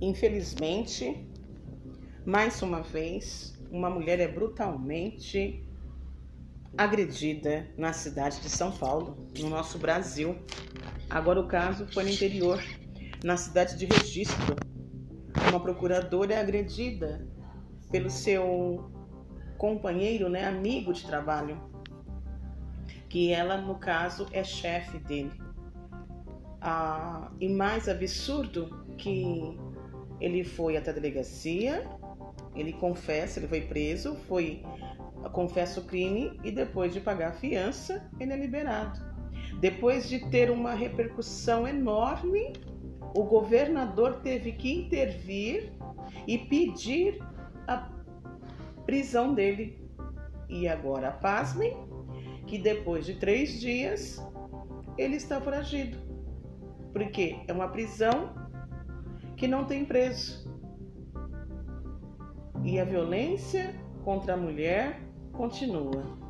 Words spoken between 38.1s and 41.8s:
ele é liberado. Depois de ter uma repercussão